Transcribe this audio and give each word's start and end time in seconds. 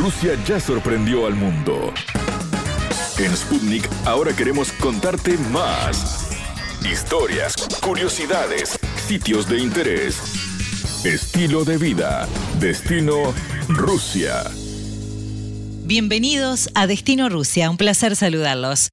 Rusia 0.00 0.32
ya 0.46 0.58
sorprendió 0.58 1.26
al 1.26 1.34
mundo. 1.34 1.92
En 3.18 3.36
Sputnik 3.36 3.86
ahora 4.06 4.34
queremos 4.34 4.72
contarte 4.72 5.36
más. 5.52 6.30
Historias, 6.90 7.54
curiosidades, 7.82 8.78
sitios 9.06 9.46
de 9.46 9.58
interés, 9.58 10.16
estilo 11.04 11.66
de 11.66 11.76
vida, 11.76 12.26
destino 12.58 13.34
Rusia. 13.68 14.50
Bienvenidos 15.84 16.70
a 16.74 16.86
Destino 16.86 17.28
Rusia, 17.28 17.68
un 17.68 17.76
placer 17.76 18.16
saludarlos. 18.16 18.88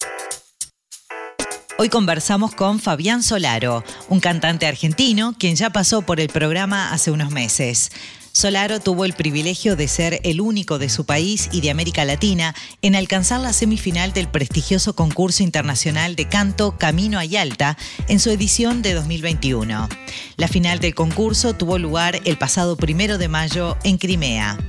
Hoy 1.77 1.87
conversamos 1.87 2.53
con 2.53 2.81
Fabián 2.81 3.23
Solaro, 3.23 3.85
un 4.09 4.19
cantante 4.19 4.65
argentino 4.65 5.35
quien 5.39 5.55
ya 5.55 5.69
pasó 5.69 6.01
por 6.01 6.19
el 6.19 6.27
programa 6.27 6.91
hace 6.91 7.11
unos 7.11 7.31
meses. 7.31 7.91
Solaro 8.37 8.79
tuvo 8.79 9.03
el 9.03 9.13
privilegio 9.13 9.75
de 9.75 9.87
ser 9.87 10.21
el 10.23 10.41
único 10.41 10.77
de 10.77 10.89
su 10.89 11.07
país 11.07 11.49
y 11.51 11.61
de 11.61 11.71
América 11.71 12.05
Latina 12.05 12.53
en 12.83 12.95
alcanzar 12.95 13.39
la 13.41 13.51
semifinal 13.51 14.13
del 14.13 14.27
prestigioso 14.27 14.95
concurso 14.95 15.41
internacional 15.41 16.15
de 16.15 16.29
canto 16.29 16.77
Camino 16.77 17.17
a 17.17 17.25
Yalta 17.25 17.79
en 18.07 18.19
su 18.19 18.29
edición 18.29 18.83
de 18.83 18.93
2021. 18.93 19.89
La 20.35 20.47
final 20.47 20.77
del 20.77 20.93
concurso 20.93 21.55
tuvo 21.55 21.79
lugar 21.79 22.21
el 22.25 22.37
pasado 22.37 22.77
primero 22.77 23.17
de 23.17 23.27
mayo 23.27 23.75
en 23.83 23.97
Crimea. 23.97 24.59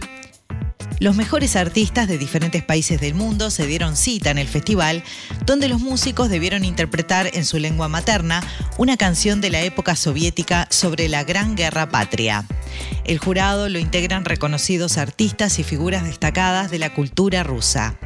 Los 1.01 1.15
mejores 1.15 1.55
artistas 1.55 2.09
de 2.09 2.19
diferentes 2.19 2.65
países 2.65 3.01
del 3.01 3.15
mundo 3.15 3.51
se 3.51 3.67
dieron 3.67 3.97
cita 3.97 4.31
en 4.31 4.39
el 4.39 4.49
festival, 4.49 5.05
donde 5.47 5.69
los 5.69 5.81
músicos 5.81 6.29
debieron 6.29 6.65
interpretar 6.65 7.31
en 7.35 7.45
su 7.45 7.59
lengua 7.59 7.89
materna 7.89 8.43
una 8.79 8.97
canción 8.97 9.41
de 9.41 9.51
la 9.51 9.63
época 9.63 9.95
soviética 9.95 10.67
sobre 10.71 11.09
la 11.09 11.23
Gran 11.23 11.55
Guerra 11.55 11.89
Patria. 11.89 12.45
El 13.05 13.19
jurado 13.19 13.69
lo 13.69 13.79
integran 13.79 14.25
reconocidos 14.25 14.99
artistas 14.99 15.61
y 15.61 15.63
figuras 15.63 16.05
destacadas 16.05 16.71
de 16.71 16.81
la 16.81 16.93
cultura 16.93 17.45
rusa. 17.45 17.97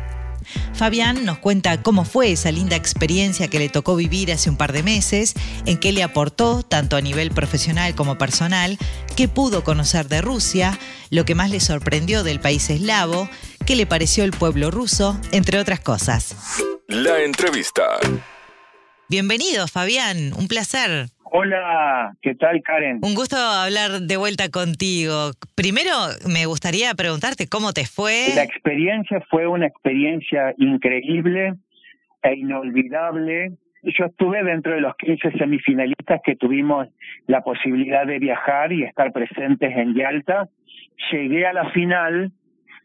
Fabián 0.75 1.25
nos 1.25 1.39
cuenta 1.39 1.83
cómo 1.83 2.05
fue 2.05 2.33
esa 2.33 2.51
linda 2.51 2.77
experiencia 2.77 3.49
que 3.49 3.59
le 3.59 3.69
tocó 3.69 3.97
vivir 3.97 4.33
hace 4.33 4.51
un 4.51 4.57
par 4.57 4.73
de 4.73 4.83
meses, 4.83 5.35
en 5.67 5.79
qué 5.79 5.93
le 5.93 6.03
aportó, 6.03 6.63
tanto 6.63 6.97
a 6.97 7.01
nivel 7.01 7.31
profesional 7.31 7.95
como 7.95 8.19
personal, 8.19 8.79
qué 9.17 9.29
pudo 9.29 9.65
conocer 9.65 10.09
de 10.09 10.21
Rusia, 10.21 10.79
lo 11.11 11.25
que 11.25 11.35
más 11.35 11.51
le 11.51 11.61
sorprendió 11.61 12.23
del 12.25 12.41
país 12.41 12.69
eslavo, 12.71 13.29
qué 13.67 13.77
le 13.77 13.87
pareció 13.87 14.25
el 14.25 14.33
pueblo 14.33 14.71
ruso, 14.71 15.19
entre 15.31 15.59
otras 15.59 15.81
cosas. 15.81 16.35
La 16.89 17.23
entrevista. 17.23 17.85
Bienvenido, 19.09 19.69
Fabián, 19.69 20.33
un 20.35 20.49
placer. 20.49 21.12
Hola, 21.35 22.15
¿qué 22.21 22.35
tal 22.35 22.61
Karen? 22.63 22.99
Un 23.01 23.15
gusto 23.15 23.37
hablar 23.39 24.03
de 24.03 24.17
vuelta 24.19 24.51
contigo. 24.51 25.31
Primero 25.55 25.91
me 26.31 26.45
gustaría 26.45 26.93
preguntarte 26.93 27.49
cómo 27.49 27.73
te 27.73 27.87
fue. 27.87 28.35
La 28.35 28.43
experiencia 28.43 29.19
fue 29.31 29.47
una 29.47 29.67
experiencia 29.67 30.53
increíble 30.59 31.55
e 32.23 32.35
inolvidable. 32.35 33.53
Yo 33.83 34.05
estuve 34.05 34.45
dentro 34.45 34.75
de 34.75 34.83
los 34.83 34.95
15 34.97 35.39
semifinalistas 35.39 36.21
que 36.23 36.37
tuvimos 36.37 36.89
la 37.27 37.41
posibilidad 37.41 38.07
de 38.07 38.19
viajar 38.19 38.71
y 38.71 38.83
estar 38.83 39.11
presentes 39.11 39.75
en 39.75 39.95
Yalta. 39.95 40.51
Llegué 41.11 41.47
a 41.47 41.55
la 41.55 41.71
final, 41.71 42.31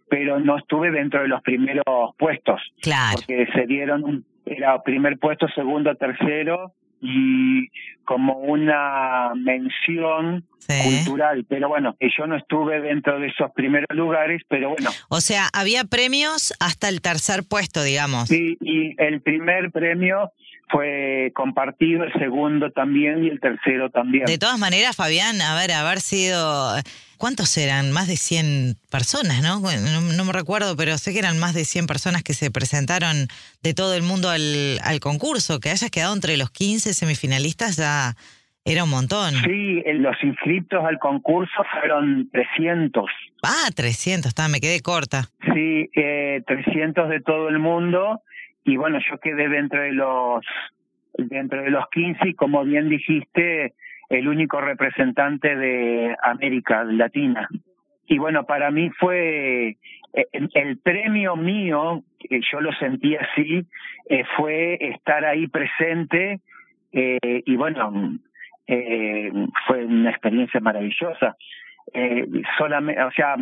pero 0.09 0.39
no 0.39 0.57
estuve 0.57 0.89
dentro 0.91 1.21
de 1.21 1.27
los 1.27 1.41
primeros 1.41 1.83
puestos. 2.17 2.61
Claro. 2.81 3.17
Porque 3.17 3.45
se 3.53 3.65
dieron, 3.65 4.23
era 4.45 4.81
primer 4.83 5.19
puesto, 5.19 5.49
segundo, 5.49 5.93
tercero 5.95 6.71
y 7.01 7.67
como 8.03 8.37
una 8.37 9.31
mención 9.35 10.45
cultural. 10.67 11.45
Pero 11.47 11.69
bueno, 11.69 11.95
yo 11.99 12.27
no 12.27 12.35
estuve 12.35 12.81
dentro 12.81 13.19
de 13.19 13.27
esos 13.27 13.51
primeros 13.51 13.95
lugares, 13.95 14.41
pero 14.47 14.69
bueno. 14.69 14.89
O 15.09 15.21
sea, 15.21 15.49
había 15.53 15.83
premios 15.85 16.53
hasta 16.59 16.89
el 16.89 17.01
tercer 17.01 17.43
puesto, 17.47 17.83
digamos. 17.83 18.27
Sí, 18.27 18.57
y 18.61 19.01
el 19.01 19.21
primer 19.21 19.71
premio 19.71 20.31
fue 20.69 21.31
compartido, 21.33 22.03
el 22.03 22.13
segundo 22.13 22.71
también 22.71 23.23
y 23.23 23.29
el 23.29 23.39
tercero 23.39 23.89
también. 23.89 24.25
De 24.25 24.37
todas 24.37 24.59
maneras, 24.59 24.95
Fabián, 24.95 25.41
a 25.41 25.55
ver, 25.55 25.71
haber 25.71 25.99
sido... 25.99 26.73
¿Cuántos 27.17 27.57
eran? 27.57 27.91
Más 27.91 28.07
de 28.07 28.15
100 28.15 28.75
personas, 28.91 29.41
¿no? 29.41 29.59
¿no? 29.59 30.25
me 30.25 30.33
recuerdo, 30.33 30.75
pero 30.77 30.97
sé 30.97 31.13
que 31.13 31.19
eran 31.19 31.39
más 31.39 31.53
de 31.53 31.65
100 31.65 31.87
personas 31.87 32.23
que 32.23 32.33
se 32.33 32.51
presentaron 32.51 33.27
de 33.63 33.73
todo 33.73 33.93
el 33.95 34.03
mundo 34.03 34.29
al, 34.29 34.79
al 34.83 34.99
concurso. 34.99 35.59
Que 35.59 35.69
hayas 35.69 35.91
quedado 35.91 36.13
entre 36.13 36.37
los 36.37 36.51
15 36.51 36.93
semifinalistas 36.93 37.77
ya 37.77 38.15
era 38.67 38.83
un 38.83 38.89
montón. 38.89 39.33
Sí, 39.45 39.81
los 39.93 40.21
inscritos 40.21 40.83
al 40.83 40.99
concurso 40.99 41.63
fueron 41.71 42.29
300. 42.31 43.05
Ah, 43.43 43.69
300, 43.73 44.27
está, 44.27 44.49
me 44.49 44.59
quedé 44.59 44.81
corta. 44.81 45.29
Sí, 45.53 45.89
eh, 45.95 46.43
300 46.45 47.07
de 47.09 47.21
todo 47.21 47.47
el 47.47 47.59
mundo 47.59 48.21
y 48.65 48.75
bueno, 48.75 48.99
yo 49.09 49.17
quedé 49.19 49.47
dentro 49.47 49.81
de 49.81 49.93
los 49.93 50.43
dentro 51.17 51.63
de 51.63 51.71
los 51.71 51.85
15 51.91 52.27
y 52.27 52.33
como 52.33 52.63
bien 52.65 52.89
dijiste, 52.89 53.73
el 54.09 54.27
único 54.27 54.61
representante 54.61 55.55
de 55.55 56.15
América 56.21 56.83
Latina. 56.83 57.49
Y 58.07 58.17
bueno, 58.17 58.45
para 58.45 58.71
mí 58.71 58.89
fue 58.91 59.77
eh, 60.13 60.47
el, 60.53 60.77
premio 60.77 61.35
mío, 61.35 62.03
yo 62.51 62.61
lo 62.61 62.71
sentí 62.73 63.15
así, 63.15 63.65
eh, 64.09 64.23
fue 64.37 64.77
estar 64.79 65.25
ahí 65.25 65.47
presente 65.47 66.39
eh, 66.93 67.43
y 67.45 67.55
bueno, 67.55 68.17
fue 69.65 69.85
una 69.85 70.09
experiencia 70.09 70.59
maravillosa. 70.59 71.37
Solamente, 72.57 73.01
o 73.01 73.11
sea, 73.11 73.37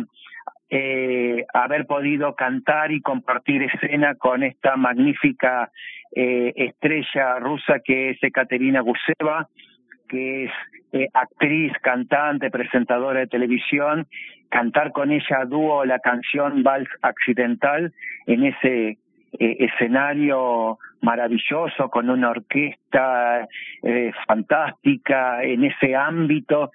haber 1.52 1.86
podido 1.86 2.36
cantar 2.36 2.92
y 2.92 3.00
compartir 3.00 3.62
escena 3.62 4.14
con 4.14 4.44
esta 4.44 4.76
magnífica 4.76 5.70
estrella 6.12 7.40
rusa 7.40 7.80
que 7.84 8.10
es 8.10 8.22
Ekaterina 8.22 8.82
Guseva, 8.82 9.48
que 10.08 10.44
es 10.44 10.50
eh, 10.92 11.08
actriz, 11.12 11.72
cantante, 11.82 12.50
presentadora 12.50 13.20
de 13.20 13.26
televisión, 13.26 14.06
cantar 14.48 14.92
con 14.92 15.10
ella 15.10 15.44
dúo 15.46 15.84
la 15.84 15.98
canción 15.98 16.62
Vals 16.62 16.88
Accidental 17.02 17.92
en 18.26 18.44
ese 18.44 18.98
eh, 19.38 19.56
escenario 19.58 20.78
maravilloso 21.02 21.90
con 21.90 22.08
una 22.08 22.30
orquesta 22.30 23.46
eh, 23.82 24.12
fantástica 24.26 25.42
en 25.42 25.64
ese 25.64 25.94
ámbito 25.94 26.70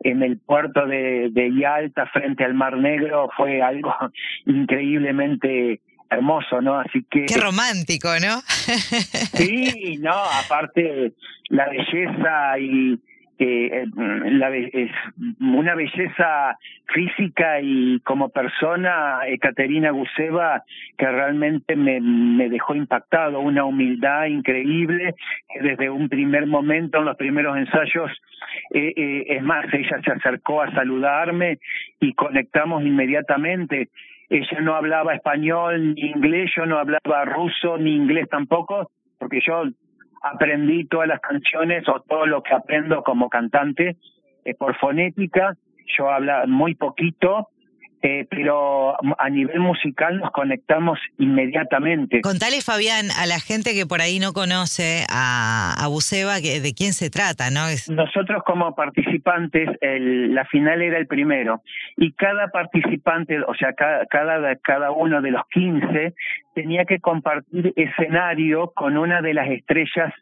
en 0.00 0.22
el 0.22 0.38
puerto 0.38 0.86
de, 0.86 1.28
de 1.30 1.54
Yalta 1.54 2.06
frente 2.06 2.44
al 2.44 2.54
Mar 2.54 2.76
Negro 2.76 3.28
fue 3.36 3.62
algo 3.62 3.94
increíblemente 4.46 5.80
hermoso, 6.10 6.60
¿no? 6.60 6.78
Así 6.78 7.04
que... 7.10 7.26
Qué 7.26 7.40
romántico, 7.40 8.08
¿no? 8.20 8.40
sí, 9.34 9.98
no, 10.00 10.12
aparte 10.12 11.12
la 11.48 11.68
belleza 11.68 12.58
y 12.58 12.98
eh, 13.38 13.84
la, 13.94 14.48
es 14.56 14.90
una 15.40 15.74
belleza 15.74 16.58
física 16.86 17.60
y 17.60 18.00
como 18.00 18.30
persona, 18.30 19.20
Ekaterina 19.26 19.90
Guseva, 19.90 20.62
que 20.96 21.06
realmente 21.06 21.76
me, 21.76 22.00
me 22.00 22.48
dejó 22.48 22.74
impactado, 22.74 23.40
una 23.40 23.64
humildad 23.64 24.26
increíble, 24.26 25.14
desde 25.60 25.90
un 25.90 26.08
primer 26.08 26.46
momento, 26.46 26.98
en 26.98 27.04
los 27.04 27.16
primeros 27.16 27.58
ensayos, 27.58 28.10
eh, 28.72 28.92
eh, 28.96 29.24
es 29.28 29.42
más, 29.42 29.66
ella 29.72 30.00
se 30.02 30.12
acercó 30.12 30.62
a 30.62 30.72
saludarme 30.72 31.58
y 32.00 32.14
conectamos 32.14 32.82
inmediatamente. 32.84 33.90
Ella 34.28 34.60
no 34.60 34.74
hablaba 34.74 35.14
español 35.14 35.94
ni 35.94 36.10
inglés, 36.10 36.50
yo 36.56 36.66
no 36.66 36.78
hablaba 36.78 37.24
ruso 37.24 37.78
ni 37.78 37.94
inglés 37.94 38.28
tampoco, 38.28 38.90
porque 39.18 39.40
yo 39.46 39.64
aprendí 40.22 40.86
todas 40.86 41.08
las 41.08 41.20
canciones 41.20 41.88
o 41.88 42.00
todo 42.00 42.26
lo 42.26 42.42
que 42.42 42.54
aprendo 42.54 43.02
como 43.02 43.28
cantante 43.28 43.96
eh, 44.44 44.54
por 44.54 44.76
fonética. 44.76 45.56
Yo 45.96 46.10
hablo 46.10 46.46
muy 46.48 46.74
poquito, 46.74 47.48
eh, 48.08 48.24
pero 48.30 48.94
a 49.18 49.28
nivel 49.30 49.58
musical 49.58 50.18
nos 50.20 50.30
conectamos 50.30 50.96
inmediatamente. 51.18 52.20
Contale, 52.20 52.60
Fabián, 52.60 53.06
a 53.18 53.26
la 53.26 53.40
gente 53.40 53.74
que 53.74 53.84
por 53.84 54.00
ahí 54.00 54.20
no 54.20 54.32
conoce 54.32 55.04
a, 55.10 55.74
a 55.76 55.88
Buceba, 55.88 56.40
que, 56.40 56.60
de 56.60 56.72
quién 56.72 56.92
se 56.92 57.10
trata, 57.10 57.50
¿no? 57.50 57.66
Es... 57.66 57.90
Nosotros 57.90 58.44
como 58.46 58.76
participantes, 58.76 59.70
el, 59.80 60.32
la 60.32 60.44
final 60.44 60.82
era 60.82 60.98
el 60.98 61.08
primero, 61.08 61.62
y 61.96 62.12
cada 62.12 62.46
participante, 62.52 63.40
o 63.40 63.54
sea, 63.56 63.72
cada, 63.72 64.06
cada, 64.06 64.54
cada 64.62 64.92
uno 64.92 65.20
de 65.20 65.32
los 65.32 65.42
15 65.50 66.14
tenía 66.54 66.84
que 66.84 67.00
compartir 67.00 67.72
escenario 67.74 68.70
con 68.76 68.98
una 68.98 69.20
de 69.20 69.34
las 69.34 69.48
estrellas 69.48 70.14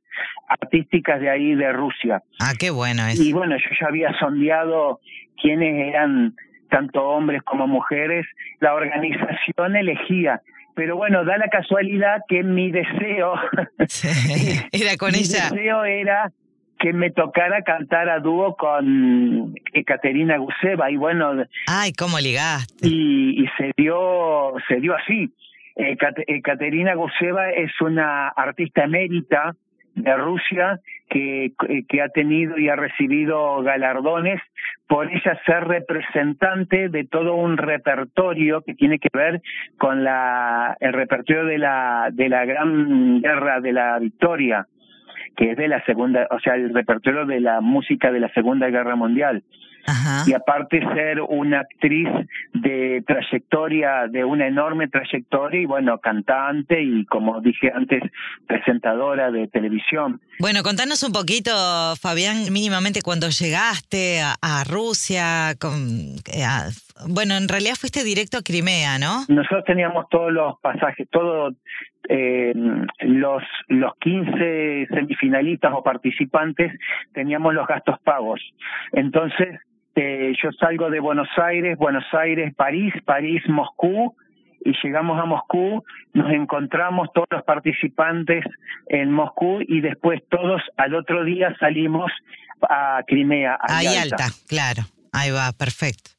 artísticas 0.49 1.21
de 1.21 1.29
ahí 1.29 1.55
de 1.55 1.71
Rusia. 1.71 2.23
Ah, 2.41 2.55
qué 2.59 2.71
bueno 2.71 3.07
es. 3.07 3.21
Y 3.21 3.35
bueno, 3.35 3.57
yo 3.59 3.71
ya 3.79 3.89
había 3.89 4.19
sondeado 4.19 5.01
quiénes 5.37 5.89
eran 5.89 6.35
tanto 6.75 7.05
hombres 7.05 7.41
como 7.45 7.69
mujeres, 7.69 8.27
la 8.59 8.75
organización 8.75 9.77
elegía. 9.77 10.41
Pero 10.75 10.97
bueno, 10.97 11.25
da 11.25 11.39
la 11.39 11.49
casualidad 11.49 12.23
que 12.29 12.43
mi 12.43 12.73
deseo 12.73 13.35
era 14.73 14.97
con 14.99 15.13
mi 15.13 15.19
ella. 15.19 15.51
deseo 15.51 15.85
era 15.85 16.33
que 16.81 16.93
me 16.93 17.13
tocara 17.13 17.63
cantar 17.63 18.09
a 18.09 18.19
dúo 18.19 18.57
con 18.57 19.55
Ekaterina 19.73 20.37
Guseva 20.39 20.91
y 20.91 20.97
bueno 20.97 21.45
ay 21.69 21.93
cómo 21.93 22.19
ligaste 22.19 22.89
y, 22.89 23.45
y 23.45 23.47
se 23.57 23.71
dio 23.77 24.55
se 24.67 24.81
dio 24.81 24.97
así. 24.97 25.33
Eh, 25.77 25.97
Caterina 26.43 26.95
Guseva 26.95 27.51
es 27.51 27.71
una 27.81 28.29
artista 28.29 28.85
emérita 28.85 29.55
de 29.95 30.17
Rusia 30.17 30.81
que, 31.09 31.53
que 31.89 32.03
ha 32.03 32.09
tenido 32.09 32.59
y 32.59 32.69
ha 32.69 32.77
recibido 32.77 33.63
galardones 33.63 34.41
por 34.87 35.11
ella 35.11 35.41
ser 35.47 35.65
representante 35.65 36.89
de 36.89 37.05
todo 37.05 37.35
un 37.35 37.57
repertorio 37.57 38.63
que 38.63 38.75
tiene 38.75 38.99
que 38.99 39.09
ver 39.13 39.41
con 39.79 40.05
la 40.05 40.77
el 40.81 40.93
repertorio 40.93 41.45
de 41.45 41.59
la 41.59 42.09
de 42.13 42.29
la 42.29 42.45
gran 42.45 43.21
guerra 43.21 43.61
de 43.61 43.73
la 43.73 43.99
victoria 43.99 44.67
que 45.37 45.53
es 45.53 45.57
de 45.57 45.69
la 45.69 45.85
segunda 45.85 46.27
o 46.31 46.41
sea 46.41 46.55
el 46.55 46.75
repertorio 46.75 47.27
de 47.27 47.41
la 47.41 47.61
música 47.61 48.11
de 48.11 48.21
la 48.21 48.29
segunda 48.31 48.69
guerra 48.69 48.97
mundial 48.97 49.43
y 50.27 50.33
aparte 50.33 50.81
ser 50.95 51.21
una 51.21 51.61
actriz 51.61 52.09
de 52.53 53.03
trayectoria, 53.07 54.07
de 54.09 54.25
una 54.25 54.47
enorme 54.47 54.89
trayectoria 54.89 55.61
y 55.61 55.67
bueno, 55.67 55.99
cantante 55.99 56.83
y 56.83 57.05
como 57.07 57.41
dije 57.41 57.71
antes, 57.75 58.03
presentadora 58.47 59.31
de 59.31 59.49
televisión. 59.49 60.21
Bueno, 60.39 60.63
contanos 60.63 61.03
un 61.03 61.13
poquito, 61.13 61.51
Fabián, 62.01 62.53
mínimamente 62.53 63.03
cuando 63.03 63.29
llegaste 63.29 64.21
a, 64.21 64.65
Rusia, 64.65 65.55
con, 65.61 66.17
eh, 66.33 66.47
bueno, 67.09 67.37
en 67.37 67.49
realidad 67.49 67.75
fuiste 67.79 68.03
directo 68.03 68.39
a 68.39 68.43
Crimea, 68.43 68.99
¿no? 68.99 69.25
Nosotros 69.29 69.65
teníamos 69.67 70.09
todos 70.09 70.33
los 70.33 70.59
pasajes, 70.61 71.09
todos 71.11 71.55
eh, 72.09 72.53
los, 73.01 73.43
los 73.69 73.93
15 74.01 74.89
semifinalistas 74.91 75.73
o 75.75 75.83
participantes 75.83 76.73
teníamos 77.13 77.55
los 77.55 77.67
gastos 77.67 77.99
pagos. 78.05 78.41
Entonces, 78.93 79.61
este, 79.95 80.35
yo 80.43 80.51
salgo 80.59 80.91
de 80.91 81.01
Buenos 81.01 81.29
Aires, 81.37 81.79
Buenos 81.79 82.05
Aires, 82.13 82.53
París, 82.55 82.93
París, 83.05 83.43
Moscú, 83.49 84.15
y 84.65 84.73
llegamos 84.83 85.21
a 85.21 85.27
Moscú, 85.27 85.85
nos 86.15 86.33
encontramos 86.33 87.09
todos 87.15 87.27
los 87.31 87.45
participantes 87.45 88.45
en 88.89 89.13
Moscú 89.13 89.61
y 89.61 89.81
después 89.81 90.23
todos 90.31 90.63
al 90.77 90.95
otro 90.95 91.23
día 91.25 91.55
salimos 91.61 92.11
a 92.63 93.03
Crimea. 93.07 93.55
A 93.61 93.79
Ahí 93.79 93.87
alta, 93.87 94.29
claro, 94.49 94.83
ahí 95.13 95.31
va, 95.31 95.53
perfecto. 95.53 96.11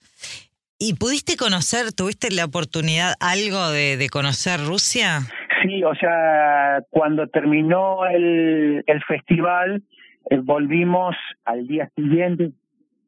¿Y 0.78 0.94
pudiste 0.94 1.38
conocer, 1.38 1.92
tuviste 1.94 2.30
la 2.32 2.46
oportunidad 2.46 3.16
algo 3.20 3.72
de, 3.72 3.98
de 3.98 4.10
conocer 4.10 4.60
Rusia? 4.64 5.22
Sí, 5.64 5.84
o 5.84 5.96
sea, 5.96 6.82
cuando 6.92 7.28
terminó 7.28 8.06
el, 8.06 8.84
el 8.86 9.04
festival, 9.06 9.82
eh, 10.30 10.38
volvimos 10.38 11.16
al 11.46 11.66
día 11.66 11.90
siguiente, 11.96 12.52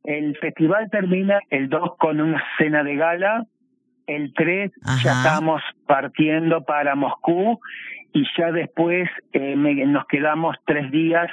el 0.08 0.38
festival 0.38 0.90
termina 0.90 1.42
el 1.50 1.68
2 1.68 1.98
con 1.98 2.22
una 2.22 2.42
cena 2.58 2.82
de 2.82 2.96
gala, 2.96 3.46
el 4.08 4.34
3 4.34 4.72
ya 5.04 5.12
estamos 5.12 5.62
partiendo 5.86 6.64
para 6.64 6.96
Moscú 6.96 7.60
y 8.14 8.24
ya 8.38 8.54
después 8.54 9.10
eh, 9.34 9.56
nos 9.58 10.08
quedamos 10.08 10.56
tres 10.66 10.90
días 10.92 11.30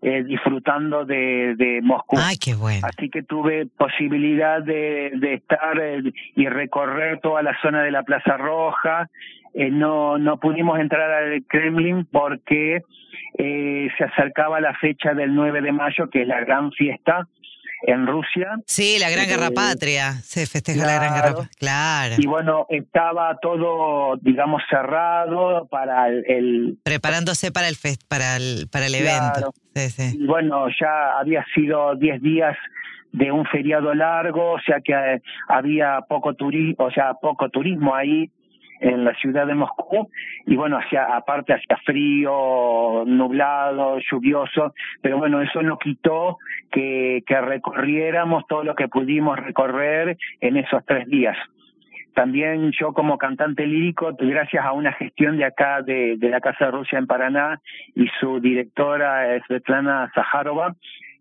eh, 0.00 0.24
disfrutando 0.24 1.04
de, 1.04 1.56
de 1.58 1.82
Moscú. 1.82 2.16
Ay, 2.18 2.36
qué 2.42 2.54
bueno. 2.54 2.86
Así 2.86 3.10
que 3.10 3.22
tuve 3.22 3.66
posibilidad 3.66 4.62
de, 4.62 5.12
de 5.16 5.34
estar 5.34 5.78
eh, 5.78 6.02
y 6.34 6.48
recorrer 6.48 7.20
toda 7.20 7.42
la 7.42 7.54
zona 7.60 7.82
de 7.82 7.90
la 7.90 8.02
Plaza 8.02 8.38
Roja. 8.38 9.10
no, 9.54 10.16
no 10.16 10.40
pudimos 10.40 10.80
entrar 10.80 11.10
al 11.10 11.44
Kremlin 11.46 12.06
porque 12.10 12.80
se 13.36 14.04
acercaba 14.04 14.58
la 14.60 14.72
fecha 14.72 15.12
del 15.12 15.34
9 15.34 15.60
de 15.60 15.72
mayo, 15.72 16.08
que 16.08 16.22
es 16.22 16.28
la 16.28 16.40
gran 16.40 16.72
fiesta 16.72 17.28
en 17.82 18.06
Rusia. 18.06 18.56
Sí, 18.66 18.96
la 18.98 19.10
Gran 19.10 19.26
Guerra 19.26 19.48
eh, 19.48 19.54
Patria, 19.54 20.12
se 20.22 20.46
festeja 20.46 20.86
la 20.86 20.94
Gran 20.94 21.14
Guerra 21.14 21.34
Patria, 21.34 21.50
claro. 21.58 22.14
Y 22.18 22.26
bueno, 22.26 22.66
estaba 22.68 23.38
todo, 23.40 24.16
digamos, 24.22 24.62
cerrado 24.68 25.66
para 25.68 26.08
el... 26.08 26.78
Preparándose 26.82 27.52
para 27.52 27.68
el, 27.68 27.76
fest, 27.76 28.02
para 28.08 28.36
el, 28.36 28.68
para 28.70 28.86
el 28.86 28.94
evento. 28.94 29.52
Sí, 29.74 29.90
sí. 29.90 30.18
Y 30.18 30.26
bueno, 30.26 30.66
ya 30.80 31.18
había 31.18 31.44
sido 31.54 31.94
10 31.96 32.22
días 32.22 32.56
de 33.12 33.32
un 33.32 33.46
feriado 33.46 33.94
largo, 33.94 34.52
o 34.52 34.60
sea 34.60 34.80
que 34.80 34.92
eh, 34.92 35.22
había 35.48 36.00
poco 36.08 36.34
turismo, 36.34 36.84
o 36.84 36.90
sea, 36.90 37.14
poco 37.14 37.48
turismo 37.48 37.94
ahí 37.94 38.30
en 38.80 39.04
la 39.04 39.14
ciudad 39.14 39.46
de 39.46 39.54
Moscú 39.54 40.08
y 40.46 40.56
bueno, 40.56 40.78
hacia, 40.78 41.16
aparte 41.16 41.54
hacía 41.54 41.76
frío, 41.84 43.04
nublado, 43.06 43.98
lluvioso, 44.10 44.74
pero 45.00 45.18
bueno, 45.18 45.40
eso 45.40 45.62
no 45.62 45.78
quitó 45.78 46.38
que, 46.70 47.22
recorriéramos 47.26 48.46
todo 48.46 48.64
lo 48.64 48.74
que 48.74 48.88
pudimos 48.88 49.38
recorrer 49.38 50.16
en 50.40 50.56
esos 50.56 50.84
tres 50.84 51.06
días. 51.08 51.36
También 52.14 52.72
yo 52.72 52.94
como 52.94 53.18
cantante 53.18 53.66
lírico, 53.66 54.16
gracias 54.18 54.64
a 54.64 54.72
una 54.72 54.92
gestión 54.92 55.36
de 55.36 55.44
acá 55.44 55.82
de, 55.82 56.16
la 56.20 56.40
Casa 56.40 56.66
de 56.66 56.70
Rusia 56.70 56.98
en 56.98 57.06
Paraná 57.06 57.60
y 57.94 58.06
su 58.20 58.40
directora 58.40 59.38
Svetlana 59.46 60.10
Zaharova, 60.14 60.74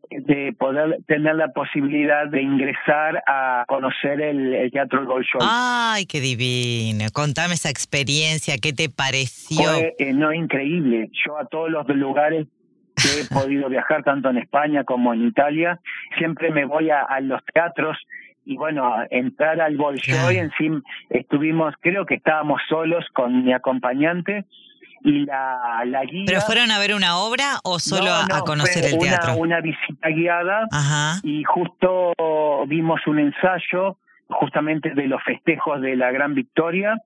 de 0.10 0.54
poder 0.58 1.00
tener 1.08 1.36
la 1.36 1.50
posibilidad 1.50 2.28
de 2.28 2.42
ingresar 2.42 3.24
a 3.28 3.66
conocer 3.68 4.22
el, 4.22 4.72
Teatro 4.72 5.02
El 5.02 5.08
Bolshoi. 5.08 5.42
¡Ay, 5.42 6.06
qué 6.06 6.20
divino! 6.20 7.06
Contame 7.14 7.54
esa 7.54 7.70
experiencia, 7.70 8.58
¿qué 8.62 8.74
te 8.74 8.90
pareció? 8.90 9.64
Fue 9.64 9.96
eh, 10.00 10.14
no, 10.14 10.34
increíble. 10.34 11.10
Yo 11.26 11.38
a 11.38 11.46
todos 11.46 11.70
los 11.70 11.88
lugares 11.90 12.48
que 12.96 13.22
he 13.22 13.26
podido 13.26 13.70
viajar, 13.70 14.04
tanto 14.04 14.30
en 14.30 14.38
España 14.38 14.84
como 14.84 15.14
en 15.14 15.28
Italia, 15.28 15.80
siempre 16.18 16.52
me 16.52 16.66
voy 16.66 16.90
a, 16.90 17.20
los 17.22 17.44
teatros 17.54 17.98
y 18.46 18.58
bueno, 18.58 18.94
entrar 19.10 19.60
al 19.60 19.76
Bolshoi, 19.76 20.38
en 20.38 20.52
fin, 20.52 20.84
estuvimos, 21.10 21.74
creo 21.82 22.06
que 22.06 22.16
estábamos 22.16 22.62
solos 22.70 23.04
con 23.14 23.44
mi 23.44 23.54
acompañante 23.54 24.46
y 25.06 25.24
la, 25.26 25.84
la 25.86 26.04
guía... 26.04 26.24
¿Pero 26.26 26.42
fueron 26.42 26.72
a 26.72 26.80
ver 26.80 26.96
una 26.96 27.18
obra 27.20 27.60
o 27.64 27.78
solo 27.78 28.12
a 28.12 28.42
conocer 28.42 28.84
el 28.86 28.98
teatro? 28.98 29.38
Una, 29.38 29.62
visita 29.62 30.10
guiada 30.10 30.68
y 31.24 31.44
justo 31.44 32.14
vimos 32.68 33.00
un 33.06 33.20
ensayo 33.20 33.98
justamente 34.28 34.90
de 34.96 35.08
los 35.08 35.22
festejos 35.24 35.80
de 35.82 35.96
la 35.96 36.12
Gran 36.12 36.34
Victoria 36.34 36.98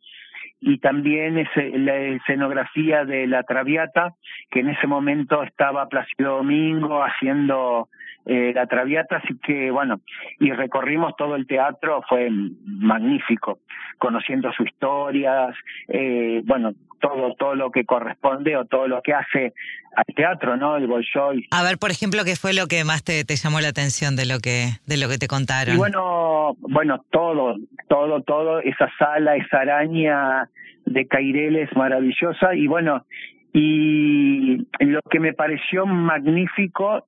y 0.62 0.78
también 0.80 1.46
la 1.56 1.96
escenografía 1.96 3.04
de 3.04 3.28
la 3.28 3.44
Traviata, 3.44 4.16
que 4.50 4.62
en 4.62 4.70
ese 4.70 4.88
momento 4.88 5.44
estaba 5.44 5.88
Plácido 5.88 6.38
Domingo 6.38 7.04
haciendo 7.04 7.90
eh, 8.26 8.52
la 8.54 8.68
Traviata, 8.68 9.18
así 9.18 9.38
que 9.42 9.72
bueno, 9.72 10.02
y 10.40 10.52
recorrimos 10.52 11.16
todo 11.18 11.36
el 11.36 11.48
teatro, 11.48 12.02
fue 12.08 12.30
magnífico, 12.66 13.60
conociendo 13.98 14.52
su 14.54 14.64
historia, 14.64 15.54
eh, 15.88 16.42
bueno, 16.46 16.74
todo 17.00 17.34
todo 17.36 17.56
lo 17.56 17.72
que 17.72 17.86
corresponde 17.86 18.56
o 18.58 18.66
todo 18.66 18.88
lo 18.88 19.02
que 19.02 19.14
hace 19.14 19.54
al 19.96 20.16
teatro, 20.16 20.58
¿no? 20.58 20.78
El 20.78 20.88
Bolshoi. 20.88 21.48
A 21.52 21.64
ver, 21.64 21.78
por 21.78 21.92
ejemplo, 21.92 22.24
¿qué 22.24 22.36
fue 22.36 22.54
lo 22.54 22.68
que 22.68 22.84
más 22.84 23.04
te, 23.04 23.24
te 23.26 23.36
llamó 23.36 23.60
la 23.62 23.70
atención 23.70 24.16
de 24.16 24.26
lo 24.26 24.40
que 24.40 24.70
de 24.86 24.98
lo 24.98 25.10
que 25.10 25.18
te 25.18 25.28
contaron? 25.28 25.76
Y 25.76 25.78
bueno, 25.78 26.56
bueno, 26.60 27.04
todo, 27.12 27.56
todo, 27.88 28.22
todo, 28.22 28.60
esa 28.60 28.90
sala, 28.98 29.36
esa 29.36 29.62
araña 29.62 30.50
de 30.86 31.08
Caireles 31.08 31.70
maravillosa 31.76 32.56
y 32.56 32.68
bueno, 32.68 33.06
y 33.54 34.58
lo 34.80 35.02
que 35.10 35.20
me 35.20 35.34
pareció 35.34 35.86
magnífico 35.86 37.06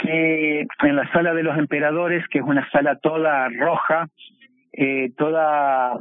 que 0.00 0.66
en 0.82 0.96
la 0.96 1.10
sala 1.12 1.34
de 1.34 1.42
los 1.42 1.58
emperadores, 1.58 2.26
que 2.28 2.38
es 2.38 2.44
una 2.44 2.68
sala 2.70 2.96
toda 2.96 3.48
roja, 3.48 4.08
eh, 4.72 5.10
toda 5.16 5.98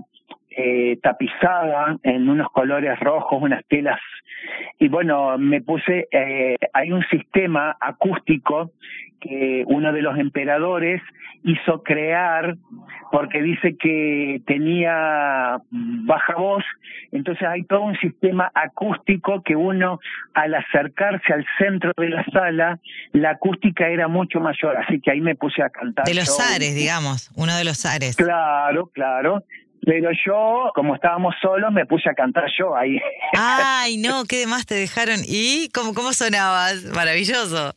eh, 0.52 0.98
tapizada 1.02 1.98
en 2.04 2.30
unos 2.30 2.50
colores 2.52 3.00
rojos, 3.00 3.42
unas 3.42 3.66
telas. 3.68 4.00
Y 4.80 4.88
bueno, 4.88 5.38
me 5.38 5.62
puse, 5.62 6.08
eh, 6.12 6.56
hay 6.74 6.92
un 6.92 7.04
sistema 7.10 7.78
acústico 7.80 8.72
que 9.20 9.64
uno 9.68 9.92
de 9.92 10.02
los 10.02 10.18
emperadores 10.18 11.02
hizo 11.44 11.84
crear 11.84 12.58
porque 13.12 13.42
dice 13.42 13.76
que 13.78 14.42
tenía 14.46 15.58
baja 15.72 16.36
voz, 16.36 16.64
entonces 17.12 17.48
hay 17.48 17.64
todo 17.64 17.82
un 17.82 17.98
sistema 17.98 18.52
acústico 18.54 19.42
que 19.44 19.56
uno 19.56 20.00
al 20.34 20.54
acercarse 20.54 21.34
al 21.34 21.46
centro 21.58 21.92
de 21.98 22.10
la 22.10 22.24
sala, 22.26 22.80
la 23.14 23.32
acústica 23.32 23.88
era 23.88 24.08
mucho 24.08 24.40
mayor, 24.40 24.78
así 24.78 25.00
que 25.00 25.12
ahí 25.12 25.22
me 25.22 25.36
puse 25.36 25.64
a 25.64 25.70
cantar. 25.70 26.06
De 26.06 26.14
los 26.14 26.40
ares, 26.40 26.76
digamos, 26.76 27.32
uno 27.36 27.56
de 27.56 27.64
los 27.64 27.86
ares. 27.86 28.16
Claro, 28.16 28.88
claro. 28.88 29.44
Pero 29.86 30.10
yo, 30.26 30.72
como 30.76 30.96
estábamos 30.96 31.36
solos, 31.42 31.72
me 31.72 31.86
puse 31.86 32.10
a 32.10 32.14
cantar 32.14 32.46
yo 32.58 32.76
ahí. 32.76 33.00
Ay, 33.38 33.98
no, 33.98 34.26
¿qué 34.26 34.38
demás 34.38 34.66
te 34.66 34.76
dejaron? 34.76 35.20
¿Y 35.26 35.70
cómo, 35.70 35.94
cómo 35.94 36.14
sonabas? 36.14 36.84
Maravilloso. 36.94 37.74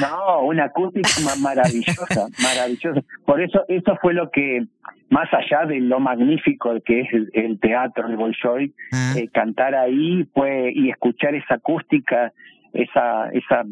No, 0.00 0.40
una 0.42 0.64
acústica 0.64 1.08
maravillosa, 1.40 2.26
maravillosa. 2.42 3.00
Por 3.24 3.40
eso, 3.40 3.64
eso 3.68 3.96
fue 4.00 4.12
lo 4.12 4.30
que, 4.30 4.66
más 5.10 5.28
allá 5.32 5.66
de 5.66 5.80
lo 5.80 6.00
magnífico 6.00 6.74
que 6.84 7.00
es 7.00 7.08
el, 7.32 7.60
teatro, 7.60 8.08
el 8.08 8.16
Bolshoi, 8.16 8.74
ah. 8.92 9.14
eh, 9.16 9.28
cantar 9.28 9.74
ahí 9.74 10.26
fue 10.34 10.72
y 10.74 10.90
escuchar 10.90 11.34
esa 11.34 11.54
acústica, 11.54 12.32
esa, 12.72 13.28
esa 13.30 13.64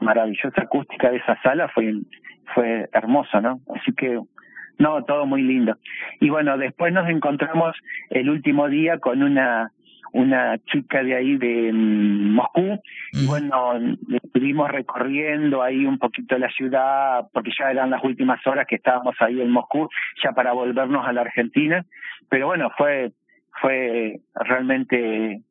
maravillosa 0.00 0.62
acústica 0.62 1.10
de 1.10 1.18
esa 1.18 1.40
sala 1.42 1.68
fue, 1.68 1.94
fue 2.54 2.88
hermosa, 2.92 3.40
¿no? 3.40 3.60
Así 3.74 3.92
que 3.92 4.18
no, 4.80 5.04
todo 5.04 5.26
muy 5.26 5.42
lindo. 5.42 5.76
Y 6.20 6.30
bueno, 6.30 6.56
después 6.56 6.90
nos 6.92 7.08
encontramos 7.08 7.76
el 8.08 8.30
último 8.30 8.68
día 8.68 8.98
con 8.98 9.22
una 9.22 9.70
una 10.12 10.58
chica 10.58 11.04
de 11.04 11.14
ahí 11.14 11.36
de 11.36 11.70
mm, 11.72 12.34
Moscú. 12.34 12.80
Y 13.12 13.26
bueno 13.26 13.74
estuvimos 14.10 14.70
recorriendo 14.70 15.62
ahí 15.62 15.84
un 15.84 15.98
poquito 15.98 16.38
la 16.38 16.48
ciudad 16.50 17.28
porque 17.32 17.52
ya 17.56 17.70
eran 17.70 17.90
las 17.90 18.02
últimas 18.02 18.44
horas 18.46 18.66
que 18.66 18.76
estábamos 18.76 19.14
ahí 19.20 19.40
en 19.40 19.50
Moscú 19.50 19.88
ya 20.24 20.32
para 20.32 20.52
volvernos 20.52 21.06
a 21.06 21.12
la 21.12 21.20
Argentina. 21.20 21.84
Pero 22.30 22.46
bueno 22.46 22.70
fue 22.76 23.12
fue 23.60 24.18
realmente 24.34 25.42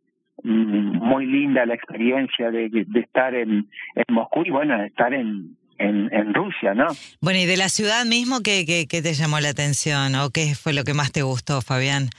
mm, 0.43 0.97
muy 0.97 1.27
linda 1.27 1.67
la 1.67 1.75
experiencia 1.75 2.49
de, 2.49 2.69
de 2.69 2.99
estar 2.99 3.35
en, 3.35 3.67
en 3.95 4.05
Moscú 4.09 4.41
y 4.43 4.49
bueno 4.49 4.81
estar 4.83 5.13
en 5.13 5.55
en, 5.79 6.13
en 6.13 6.33
Rusia, 6.33 6.73
¿no? 6.73 6.87
Bueno, 7.21 7.39
y 7.39 7.45
de 7.45 7.57
la 7.57 7.69
ciudad 7.69 8.05
mismo, 8.05 8.41
¿qué, 8.43 8.65
qué, 8.65 8.85
qué 8.87 9.01
te 9.01 9.13
llamó 9.13 9.39
la 9.39 9.49
atención 9.49 10.15
o 10.15 10.29
qué 10.29 10.53
fue 10.55 10.73
lo 10.73 10.83
que 10.83 10.93
más 10.93 11.11
te 11.11 11.23
gustó, 11.23 11.61
Fabián, 11.61 12.09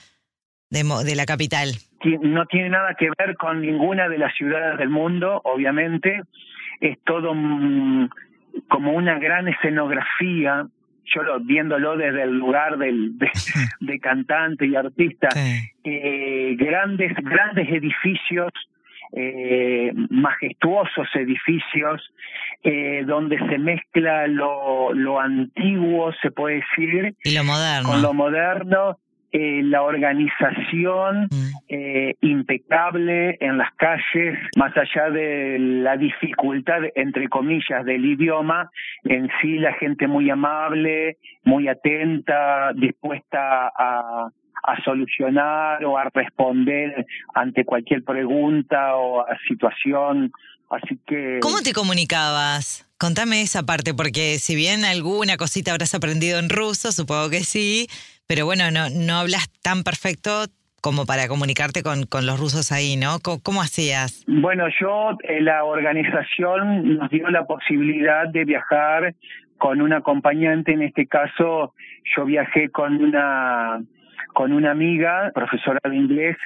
de, 0.70 0.82
de 1.04 1.14
la 1.14 1.26
capital? 1.26 1.76
No 2.22 2.46
tiene 2.46 2.70
nada 2.70 2.94
que 2.98 3.08
ver 3.18 3.36
con 3.36 3.60
ninguna 3.60 4.08
de 4.08 4.18
las 4.18 4.34
ciudades 4.34 4.78
del 4.78 4.88
mundo, 4.88 5.40
obviamente. 5.44 6.22
Es 6.80 6.98
todo 7.04 7.34
como 8.68 8.92
una 8.92 9.18
gran 9.18 9.48
escenografía, 9.48 10.66
yo 11.14 11.22
lo, 11.22 11.40
viéndolo 11.40 11.96
desde 11.96 12.22
el 12.22 12.38
lugar 12.38 12.78
del, 12.78 13.18
de, 13.18 14.00
cantante 14.00 14.66
y 14.66 14.74
artista, 14.74 15.28
eh, 15.84 16.54
grandes, 16.56 17.14
grandes 17.16 17.68
edificios 17.68 18.52
eh, 19.12 19.92
majestuosos 20.08 21.08
edificios 21.14 22.12
eh, 22.62 23.04
donde 23.06 23.38
se 23.38 23.58
mezcla 23.58 24.26
lo, 24.26 24.92
lo 24.92 25.20
antiguo, 25.20 26.12
se 26.20 26.30
puede 26.30 26.62
decir, 26.76 27.14
y 27.24 27.34
lo 27.34 27.44
moderno. 27.44 27.88
con 27.88 28.02
lo 28.02 28.14
moderno. 28.14 28.98
Eh, 29.32 29.62
la 29.62 29.82
organización 29.82 31.28
mm. 31.30 31.50
eh, 31.68 32.16
impecable 32.20 33.36
en 33.38 33.58
las 33.58 33.72
calles, 33.76 34.36
más 34.56 34.76
allá 34.76 35.08
de 35.08 35.56
la 35.56 35.96
dificultad, 35.96 36.80
entre 36.96 37.28
comillas, 37.28 37.84
del 37.84 38.04
idioma, 38.06 38.72
en 39.04 39.28
sí 39.40 39.56
la 39.58 39.72
gente 39.74 40.08
muy 40.08 40.28
amable, 40.30 41.18
muy 41.44 41.68
atenta, 41.68 42.72
dispuesta 42.74 43.68
a, 43.68 44.30
a 44.64 44.82
solucionar 44.82 45.84
o 45.84 45.96
a 45.96 46.10
responder 46.12 47.06
ante 47.32 47.64
cualquier 47.64 48.02
pregunta 48.02 48.96
o 48.96 49.24
situación. 49.46 50.32
Así 50.70 50.98
que... 51.06 51.38
¿Cómo 51.42 51.60
te 51.62 51.72
comunicabas? 51.72 52.86
Contame 52.98 53.42
esa 53.42 53.64
parte, 53.64 53.92
porque 53.94 54.38
si 54.38 54.54
bien 54.54 54.84
alguna 54.84 55.36
cosita 55.36 55.72
habrás 55.72 55.94
aprendido 55.94 56.38
en 56.38 56.48
ruso, 56.48 56.92
supongo 56.92 57.30
que 57.30 57.40
sí, 57.40 57.88
pero 58.26 58.44
bueno, 58.44 58.70
no, 58.70 58.88
no 58.90 59.16
hablas 59.16 59.50
tan 59.62 59.82
perfecto 59.82 60.46
como 60.80 61.06
para 61.06 61.28
comunicarte 61.28 61.82
con, 61.82 62.04
con 62.04 62.26
los 62.26 62.38
rusos 62.38 62.72
ahí, 62.72 62.96
¿no? 62.96 63.18
¿Cómo, 63.20 63.60
hacías? 63.60 64.24
Bueno, 64.26 64.66
yo, 64.80 65.16
eh, 65.24 65.40
la 65.40 65.64
organización 65.64 66.96
nos 66.96 67.10
dio 67.10 67.28
la 67.30 67.44
posibilidad 67.44 68.28
de 68.28 68.44
viajar 68.44 69.14
con 69.58 69.82
un 69.82 69.92
acompañante, 69.92 70.72
en 70.72 70.82
este 70.82 71.06
caso 71.06 71.74
yo 72.16 72.24
viajé 72.24 72.70
con 72.70 73.02
una 73.02 73.82
con 74.32 74.52
una 74.52 74.70
amiga, 74.70 75.32
profesora 75.34 75.80
de 75.82 75.96
inglés, 75.96 76.36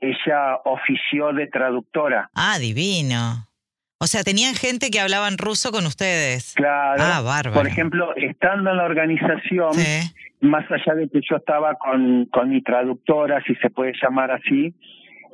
ella 0.00 0.58
ofició 0.64 1.32
de 1.32 1.48
traductora. 1.48 2.30
Ah, 2.34 2.58
divino. 2.60 3.48
O 4.02 4.08
sea, 4.08 4.24
tenían 4.24 4.54
gente 4.54 4.90
que 4.90 4.98
hablaban 4.98 5.38
ruso 5.38 5.70
con 5.70 5.86
ustedes. 5.86 6.54
Claro. 6.56 7.00
Ah, 7.00 7.20
bárbaro. 7.22 7.54
Por 7.54 7.68
ejemplo, 7.68 8.12
estando 8.16 8.72
en 8.72 8.76
la 8.76 8.84
organización, 8.84 9.70
más 10.40 10.64
allá 10.72 10.96
de 10.96 11.08
que 11.08 11.20
yo 11.22 11.36
estaba 11.36 11.76
con, 11.76 12.26
con 12.26 12.50
mi 12.50 12.62
traductora, 12.62 13.40
si 13.46 13.54
se 13.54 13.70
puede 13.70 13.92
llamar 14.02 14.32
así, 14.32 14.74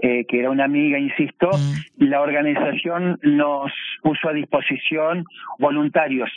eh, 0.02 0.26
que 0.28 0.40
era 0.40 0.50
una 0.50 0.66
amiga, 0.66 0.98
insisto, 0.98 1.48
mm. 1.48 2.04
la 2.04 2.20
organización 2.20 3.18
nos 3.22 3.72
puso 4.02 4.28
a 4.28 4.34
disposición 4.34 5.24
voluntarios. 5.58 6.30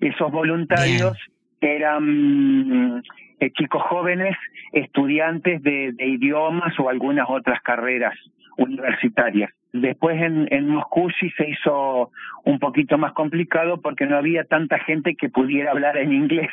Esos 0.00 0.32
voluntarios 0.32 1.16
eran 1.60 3.00
eh, 3.38 3.50
chicos 3.52 3.82
jóvenes, 3.84 4.36
estudiantes 4.72 5.62
de, 5.62 5.94
idiomas 5.98 6.78
o 6.80 6.88
algunas 6.88 7.26
otras 7.30 7.60
carreras 7.62 8.14
universitarias. 8.56 9.52
Después 9.72 10.20
en, 10.20 10.48
en 10.50 10.68
Moscú 10.68 11.10
sí 11.20 11.30
se 11.36 11.48
hizo 11.48 12.10
un 12.44 12.58
poquito 12.58 12.98
más 12.98 13.12
complicado 13.12 13.80
porque 13.80 14.06
no 14.06 14.16
había 14.16 14.44
tanta 14.44 14.78
gente 14.80 15.14
que 15.14 15.28
pudiera 15.28 15.70
hablar 15.70 15.96
en 15.96 16.12
inglés. 16.12 16.50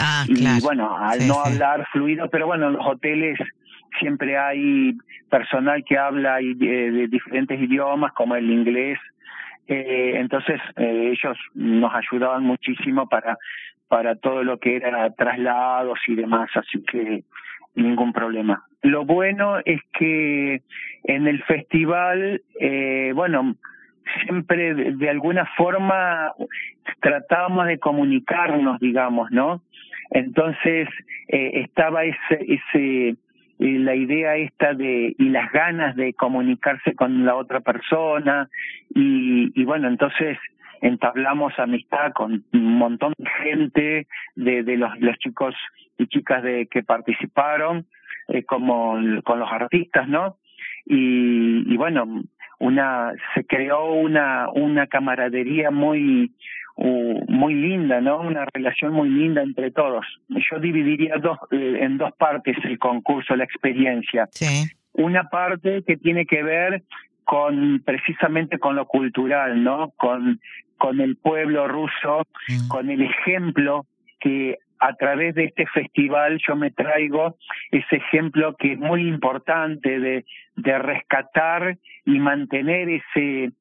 Ah, 0.00 0.24
y 0.28 0.60
bueno, 0.60 0.96
al 0.96 1.26
no 1.26 1.40
hablar 1.40 1.86
fluido, 1.92 2.28
pero 2.30 2.46
bueno, 2.46 2.68
en 2.68 2.74
los 2.74 2.86
hoteles 2.86 3.38
siempre 3.98 4.38
hay 4.38 4.96
personal 5.28 5.84
que 5.84 5.98
habla 5.98 6.36
de, 6.36 7.08
diferentes 7.08 7.60
idiomas 7.60 8.12
como 8.12 8.36
el 8.36 8.48
inglés. 8.50 8.98
Eh, 9.66 10.14
entonces 10.16 10.60
eh, 10.76 11.12
ellos 11.12 11.36
nos 11.54 11.92
ayudaban 11.94 12.42
muchísimo 12.42 13.08
para 13.08 13.36
para 13.90 14.14
todo 14.14 14.44
lo 14.44 14.60
que 14.60 14.76
era 14.76 15.10
traslados 15.10 15.98
y 16.06 16.14
demás, 16.14 16.48
así 16.54 16.80
que 16.84 17.24
ningún 17.74 18.12
problema. 18.12 18.64
Lo 18.82 19.04
bueno 19.04 19.58
es 19.64 19.80
que 19.98 20.62
en 21.04 21.26
el 21.26 21.42
festival, 21.44 22.42
eh, 22.58 23.12
bueno, 23.14 23.56
siempre 24.24 24.74
de, 24.74 25.10
alguna 25.10 25.46
forma 25.56 26.32
tratábamos 27.00 27.66
de 27.66 27.78
comunicarnos, 27.78 28.80
digamos, 28.80 29.30
¿no? 29.30 29.62
Entonces 30.10 30.88
eh, 31.28 31.50
estaba 31.54 32.04
ese, 32.04 32.38
ese 32.48 33.08
eh, 33.10 33.16
la 33.58 33.94
idea 33.94 34.36
esta 34.36 34.74
de 34.74 35.14
y 35.16 35.28
las 35.28 35.52
ganas 35.52 35.94
de 35.94 36.14
comunicarse 36.14 36.94
con 36.94 37.24
la 37.24 37.36
otra 37.36 37.60
persona 37.60 38.48
y, 38.94 39.52
y 39.54 39.64
bueno 39.64 39.86
entonces 39.86 40.38
entablamos 40.80 41.58
amistad 41.58 42.12
con 42.12 42.44
un 42.52 42.74
montón 42.78 43.14
de 43.18 43.30
gente, 43.42 44.06
de, 44.34 44.62
de 44.62 44.76
los, 44.76 44.98
los 45.00 45.16
chicos 45.18 45.54
y 45.98 46.06
chicas 46.06 46.42
de 46.42 46.66
que 46.66 46.82
participaron, 46.82 47.86
eh, 48.28 48.44
como 48.44 48.98
con 49.24 49.38
los 49.38 49.50
artistas, 49.50 50.08
¿no? 50.08 50.36
Y, 50.86 51.72
y 51.72 51.76
bueno, 51.76 52.22
una 52.58 53.12
se 53.34 53.44
creó 53.44 53.92
una 53.94 54.48
una 54.50 54.86
camaradería 54.86 55.70
muy 55.70 56.32
muy 57.28 57.54
linda, 57.54 58.00
¿no? 58.00 58.20
Una 58.20 58.46
relación 58.54 58.94
muy 58.94 59.10
linda 59.10 59.42
entre 59.42 59.70
todos. 59.70 60.06
Yo 60.28 60.58
dividiría 60.58 61.16
dos 61.18 61.38
eh, 61.50 61.78
en 61.80 61.98
dos 61.98 62.12
partes 62.16 62.56
el 62.64 62.78
concurso, 62.78 63.36
la 63.36 63.44
experiencia. 63.44 64.28
Sí. 64.32 64.70
Una 64.92 65.24
parte 65.24 65.82
que 65.86 65.96
tiene 65.98 66.24
que 66.24 66.42
ver 66.42 66.82
con 67.24 67.82
precisamente 67.84 68.58
con 68.58 68.76
lo 68.76 68.86
cultural, 68.86 69.62
¿no? 69.62 69.90
Con 69.96 70.40
con 70.80 70.98
el 71.02 71.16
pueblo 71.16 71.68
ruso, 71.68 72.26
mm. 72.48 72.68
con 72.68 72.88
el 72.88 73.02
ejemplo 73.02 73.84
que 74.18 74.56
a 74.78 74.94
través 74.94 75.34
de 75.34 75.44
este 75.44 75.66
festival 75.66 76.40
yo 76.48 76.56
me 76.56 76.70
traigo 76.70 77.36
ese 77.70 77.96
ejemplo 77.96 78.56
que 78.56 78.72
es 78.72 78.78
muy 78.78 79.06
importante 79.06 80.00
de, 80.00 80.24
de 80.56 80.78
rescatar 80.78 81.76
y 82.06 82.18
mantener 82.18 82.88
ese 82.88 83.52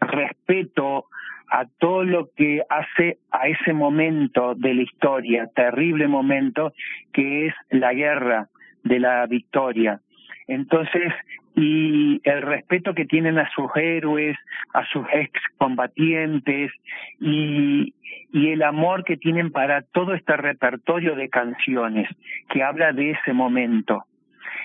respeto 0.00 1.06
a 1.50 1.66
todo 1.80 2.04
lo 2.04 2.30
que 2.36 2.62
hace 2.70 3.18
a 3.32 3.48
ese 3.48 3.72
momento 3.72 4.54
de 4.54 4.74
la 4.74 4.82
historia, 4.82 5.50
terrible 5.56 6.06
momento, 6.06 6.72
que 7.12 7.48
es 7.48 7.54
la 7.70 7.92
guerra 7.92 8.48
de 8.84 9.00
la 9.00 9.26
victoria. 9.26 10.00
Entonces, 10.46 11.12
y 11.54 12.20
el 12.24 12.42
respeto 12.42 12.94
que 12.94 13.04
tienen 13.04 13.38
a 13.38 13.48
sus 13.50 13.70
héroes, 13.76 14.36
a 14.72 14.84
sus 14.86 15.06
excombatientes 15.12 16.72
y, 17.20 17.94
y 18.32 18.48
el 18.48 18.62
amor 18.62 19.04
que 19.04 19.16
tienen 19.16 19.50
para 19.52 19.82
todo 19.82 20.14
este 20.14 20.36
repertorio 20.36 21.14
de 21.14 21.28
canciones 21.28 22.08
que 22.48 22.62
habla 22.62 22.92
de 22.92 23.10
ese 23.10 23.32
momento. 23.32 24.04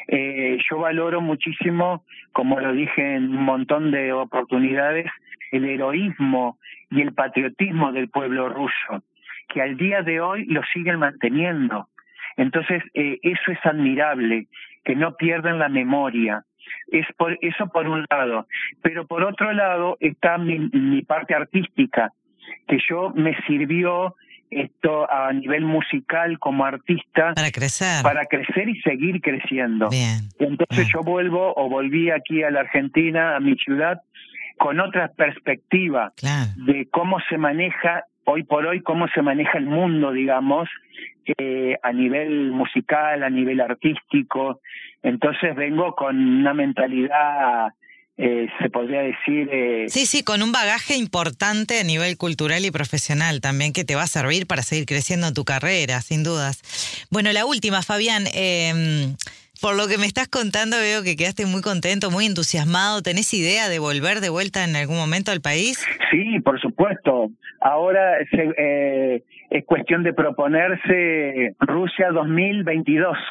Eh, 0.08 0.58
yo 0.70 0.80
valoro 0.80 1.20
muchísimo, 1.20 2.06
como 2.32 2.60
lo 2.60 2.72
dije 2.72 3.16
en 3.16 3.36
un 3.36 3.44
montón 3.44 3.92
de 3.92 4.14
oportunidades, 4.14 5.08
el 5.52 5.66
heroísmo 5.66 6.58
y 6.90 7.02
el 7.02 7.14
patriotismo 7.14 7.92
del 7.92 8.10
pueblo 8.10 8.48
ruso, 8.48 9.04
que 9.50 9.62
al 9.62 9.76
día 9.76 10.02
de 10.02 10.22
hoy 10.22 10.46
lo 10.46 10.62
siguen 10.74 11.00
manteniendo. 11.00 11.90
Entonces, 12.38 12.84
eh, 12.94 13.20
eso 13.22 13.52
es 13.52 13.60
admirable, 13.66 14.48
que 14.86 14.96
no 14.96 15.16
pierdan 15.16 15.60
la 15.60 15.68
memoria, 15.68 16.44
es 16.92 17.06
por 17.18 17.38
eso 17.42 17.68
por 17.68 17.88
un 17.88 18.06
lado, 18.10 18.48
pero 18.82 19.06
por 19.08 19.24
otro 19.24 19.54
lado 19.54 19.98
está 20.00 20.38
mi, 20.38 20.60
mi 20.60 21.02
parte 21.02 21.34
artística, 21.34 22.12
que 22.68 22.78
yo 22.90 23.12
me 23.16 23.36
sirvió 23.46 24.16
esto 24.50 25.12
a 25.12 25.32
nivel 25.34 25.66
musical 25.66 26.40
como 26.40 26.66
artista 26.66 27.34
para 27.34 27.52
crecer. 27.52 28.04
para 28.04 28.26
crecer 28.26 28.70
y 28.70 28.80
seguir 28.82 29.22
creciendo. 29.22 29.90
Bien, 29.90 30.30
entonces 30.40 30.88
yo 30.94 31.02
vuelvo 31.02 31.54
o 31.56 31.70
volví 31.70 32.10
aquí 32.12 32.44
a 32.44 32.52
la 32.52 32.62
Argentina 32.62 33.36
a 33.36 33.40
mi 33.40 33.56
ciudad 33.56 34.02
con 34.58 34.80
otra 34.80 35.10
perspectiva 35.10 36.14
claro. 36.16 36.50
de 36.66 36.88
cómo 36.90 37.18
se 37.30 37.38
maneja 37.38 38.06
hoy 38.30 38.44
por 38.44 38.66
hoy 38.66 38.82
cómo 38.82 39.08
se 39.08 39.22
maneja 39.22 39.58
el 39.58 39.66
mundo, 39.66 40.12
digamos, 40.12 40.70
eh, 41.38 41.78
a 41.82 41.92
nivel 41.94 42.52
musical, 42.52 43.24
a 43.24 43.30
nivel 43.30 43.62
artístico. 43.62 44.62
Entonces 45.02 45.56
vengo 45.56 45.96
con 45.96 46.18
una 46.18 46.54
mentalidad 46.54 47.74
eh, 48.20 48.48
se 48.60 48.70
podría 48.70 49.02
decir... 49.02 49.48
Eh, 49.52 49.86
sí, 49.90 50.08
sí, 50.08 50.24
con 50.24 50.42
un 50.42 50.52
bagaje 50.52 50.98
importante 50.98 51.80
a 51.80 51.84
nivel 51.84 52.18
cultural 52.18 52.66
y 52.66 52.72
profesional 52.72 53.42
también 53.42 53.74
que 53.74 53.86
te 53.86 53.96
va 53.96 54.04
a 54.04 54.08
servir 54.08 54.48
para 54.48 54.64
seguir 54.64 54.88
creciendo 54.88 55.28
en 55.28 55.34
tu 55.36 55.46
carrera, 55.46 56.02
sin 56.02 56.24
dudas. 56.24 57.08
Bueno, 57.12 57.32
la 57.32 57.46
última, 57.46 57.84
Fabián. 57.84 58.26
Por 59.62 59.76
lo 59.76 59.88
que 59.88 59.98
me 59.98 60.06
estás 60.06 60.28
contando, 60.28 60.78
veo 60.78 61.04
que 61.04 61.16
quedaste 61.16 61.46
muy 61.46 61.62
contento, 61.62 62.12
muy 62.12 62.26
entusiasmado. 62.26 63.02
¿Tenés 63.02 63.34
idea 63.34 63.70
de 63.70 63.80
volver 63.80 64.20
de 64.20 64.30
vuelta 64.30 64.64
en 64.64 64.76
algún 64.76 64.98
momento 64.98 65.32
al 65.32 65.42
país? 65.42 65.84
Sí, 66.12 66.40
por 66.42 66.60
supuesto. 66.62 67.32
Ahora 67.62 68.18
eh, 68.22 69.24
es 69.50 69.66
cuestión 69.66 70.04
de 70.04 70.14
proponerse 70.14 71.56
Rusia 71.60 72.12
2022. 72.12 73.18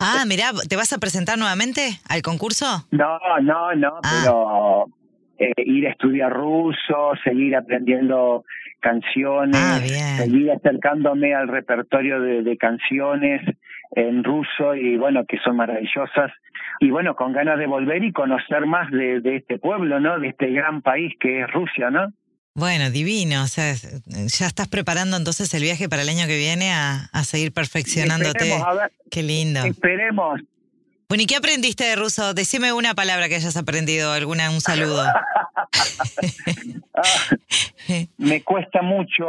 Ah, 0.00 0.24
mira, 0.26 0.50
¿te 0.68 0.74
vas 0.74 0.92
a 0.92 0.98
presentar 0.98 1.38
nuevamente 1.38 2.00
al 2.08 2.22
concurso? 2.22 2.66
No, 2.90 3.18
no, 3.40 3.74
no, 3.74 4.00
ah. 4.02 4.10
pero 4.10 4.86
eh, 5.38 5.52
ir 5.64 5.86
a 5.86 5.90
estudiar 5.90 6.32
ruso, 6.32 7.12
seguir 7.22 7.54
aprendiendo 7.54 8.44
canciones, 8.80 9.56
ah, 9.56 9.78
seguir 10.16 10.50
acercándome 10.50 11.34
al 11.34 11.46
repertorio 11.46 12.20
de 12.20 12.56
canciones 12.56 13.42
en 13.92 14.24
ruso 14.24 14.74
y 14.74 14.96
bueno, 14.96 15.24
que 15.26 15.38
son 15.44 15.56
maravillosas. 15.56 16.32
Y 16.80 16.90
bueno, 16.90 17.14
con 17.14 17.32
ganas 17.32 17.58
de 17.58 17.66
volver 17.66 18.02
y 18.02 18.12
conocer 18.12 18.66
más 18.66 18.90
de, 18.90 19.20
este 19.36 19.58
pueblo, 19.58 20.00
¿no? 20.00 20.18
De 20.18 20.28
este 20.28 20.50
gran 20.50 20.82
país 20.82 21.12
que 21.20 21.42
es 21.42 21.50
Rusia, 21.52 21.90
¿no? 21.90 22.12
Bueno, 22.54 22.90
divino. 22.90 23.42
O 23.42 23.46
sea, 23.46 23.72
ya 23.74 24.46
estás 24.46 24.68
preparando 24.68 25.16
entonces 25.16 25.52
el 25.54 25.62
viaje 25.62 25.88
para 25.88 26.02
el 26.02 26.08
año 26.08 26.26
que 26.26 26.36
viene 26.36 26.72
a, 26.72 27.08
a 27.12 27.24
seguir 27.24 27.52
perfeccionándote. 27.52 28.52
Qué 29.10 29.22
lindo. 29.22 29.64
Esperemos. 29.64 30.40
Bueno, 31.08 31.24
¿y 31.24 31.26
qué 31.26 31.36
aprendiste 31.36 31.84
de 31.84 31.94
ruso? 31.94 32.32
Decime 32.32 32.72
una 32.72 32.94
palabra 32.94 33.28
que 33.28 33.34
hayas 33.36 33.56
aprendido, 33.56 34.12
alguna, 34.12 34.50
un 34.50 34.60
saludo. 34.60 35.04
Ah, 36.94 38.04
me 38.18 38.42
cuesta 38.42 38.82
mucho, 38.82 39.26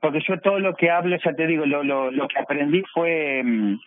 porque 0.00 0.20
yo 0.28 0.38
todo 0.40 0.58
lo 0.58 0.74
que 0.74 0.90
hablo, 0.90 1.16
ya 1.24 1.32
te 1.32 1.46
digo, 1.46 1.66
lo, 1.66 1.82
lo, 1.82 2.10
lo 2.10 2.28
que 2.28 2.38
aprendí 2.38 2.82
fue 2.92 3.42
mm, 3.44 3.78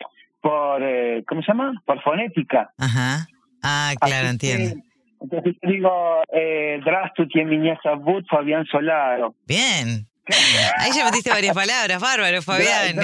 por, 0.42 0.82
eh, 0.84 1.24
¿cómo 1.28 1.42
se 1.42 1.48
llama? 1.48 1.82
Por 1.86 2.02
fonética. 2.02 2.72
Ajá. 2.78 3.28
Ah, 3.62 3.94
claro, 4.00 4.30
entiendo. 4.30 4.82
entonces 5.22 5.56
te 5.60 5.68
digo, 5.68 6.22
eh, 6.34 6.80
Drastutien 6.84 7.50
Miñaza 7.50 7.96
But, 7.96 8.26
Fabián 8.30 8.66
Solaro. 8.66 9.36
Bien. 9.48 10.08
Ahí 10.78 10.92
ya 10.96 11.06
metiste 11.06 11.32
varias 11.32 11.56
palabras, 11.56 12.00
bárbaro, 12.00 12.42
Fabián. 12.42 12.98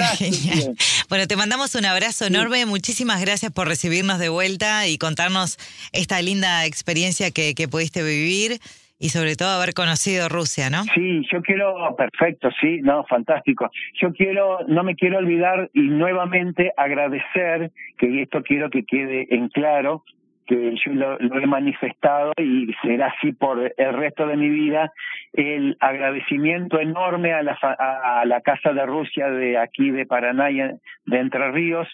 bueno, 1.09 1.27
te 1.27 1.35
mandamos 1.35 1.73
un 1.73 1.85
abrazo 1.85 2.25
enorme. 2.25 2.65
Muchísimas 2.65 3.19
gracias 3.19 3.51
por 3.51 3.67
recibirnos 3.67 4.19
de 4.19 4.29
vuelta 4.29 4.87
y 4.87 4.97
contarnos 4.97 5.57
esta 5.91 6.21
linda 6.21 6.65
experiencia 6.65 7.31
que, 7.31 7.55
que 7.55 7.67
pudiste 7.67 8.03
vivir 8.03 8.59
y 8.97 9.09
sobre 9.09 9.35
todo 9.35 9.49
haber 9.49 9.73
conocido 9.73 10.29
Rusia, 10.29 10.69
¿no? 10.69 10.83
Sí, 10.93 11.25
yo 11.31 11.41
quiero, 11.41 11.95
perfecto, 11.95 12.49
sí, 12.61 12.79
no, 12.81 13.03
fantástico. 13.05 13.69
Yo 14.01 14.13
quiero, 14.13 14.59
no 14.67 14.83
me 14.83 14.95
quiero 14.95 15.17
olvidar 15.17 15.69
y 15.73 15.81
nuevamente 15.81 16.71
agradecer, 16.77 17.71
que 17.97 18.21
esto 18.21 18.41
quiero 18.43 18.69
que 18.69 18.85
quede 18.85 19.27
en 19.29 19.49
claro, 19.49 20.03
que 20.47 20.75
yo 20.85 20.93
lo, 20.93 21.19
he 21.19 21.47
manifestado 21.47 22.31
y 22.37 22.71
será 22.83 23.07
así 23.07 23.33
por 23.33 23.73
el 23.75 23.93
resto 23.93 24.27
de 24.27 24.37
mi 24.37 24.49
vida, 24.49 24.93
el 25.33 25.75
agradecimiento 25.79 26.79
enorme 26.79 27.33
a 27.33 27.41
la, 27.41 27.53
a 27.53 28.23
la 28.25 28.41
Casa 28.41 28.71
de 28.71 28.85
Rusia 28.85 29.29
de 29.29 29.57
aquí 29.57 29.89
de 29.89 30.05
Paraná 30.05 30.51
y 30.51 30.57
de 30.57 31.19
Entre 31.19 31.51
Ríos 31.51 31.87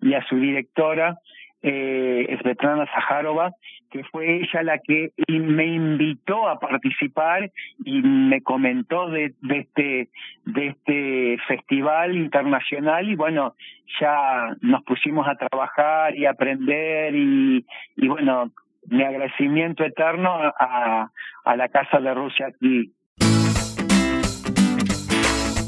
y 0.00 0.14
a 0.14 0.24
su 0.26 0.36
directora, 0.36 1.18
eh, 1.62 2.38
Svetlana 2.40 2.86
Zaharova, 2.86 3.52
que 3.90 4.04
fue 4.04 4.42
ella 4.42 4.62
la 4.62 4.78
que 4.78 5.12
me 5.28 5.66
invitó 5.66 6.48
a 6.48 6.58
participar 6.58 7.50
y 7.84 8.02
me 8.02 8.42
comentó 8.42 9.08
de, 9.10 9.34
de 9.42 9.58
este 9.58 10.08
de 10.44 10.66
este 10.68 11.38
festival 11.48 12.16
internacional 12.16 13.08
y 13.10 13.16
bueno 13.16 13.54
ya 14.00 14.56
nos 14.60 14.82
pusimos 14.84 15.26
a 15.26 15.34
trabajar 15.34 16.16
y 16.16 16.26
aprender 16.26 17.14
y, 17.14 17.66
y 17.96 18.08
bueno 18.08 18.52
mi 18.86 19.02
agradecimiento 19.02 19.84
eterno 19.84 20.32
a, 20.34 21.10
a 21.44 21.56
la 21.56 21.68
Casa 21.68 21.98
de 22.00 22.14
Rusia 22.14 22.46
aquí. 22.46 22.92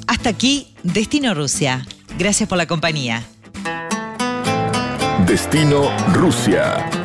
Hasta 0.08 0.30
aquí, 0.30 0.74
Destino 0.82 1.34
Rusia. 1.34 1.82
Gracias 2.18 2.48
por 2.48 2.56
la 2.56 2.66
compañía. 2.66 3.20
Destino 5.24 5.90
Rusia. 6.14 7.01